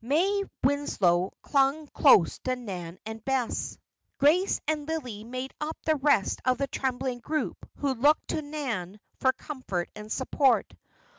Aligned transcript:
May 0.03 0.43
Winslow 0.63 1.31
clung 1.43 1.85
close 1.85 2.39
to 2.39 2.55
Nan 2.55 2.97
and 3.05 3.23
Bess. 3.23 3.77
Grace 4.17 4.59
and 4.67 4.87
Lillie 4.87 5.23
made 5.23 5.53
up 5.61 5.77
the 5.85 5.95
rest 5.97 6.41
of 6.43 6.57
the 6.57 6.65
trembling 6.65 7.19
group 7.19 7.69
who 7.75 7.93
looked 7.93 8.29
to 8.29 8.41
Nan 8.41 8.99
for 9.19 9.31
comfort 9.31 9.91
and 9.95 10.11
support. 10.11 10.73